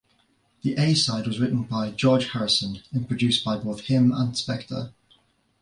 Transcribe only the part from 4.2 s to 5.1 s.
Spector.